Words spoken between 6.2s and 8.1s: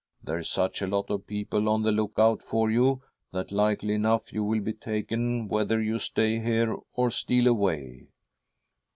here or steal away.'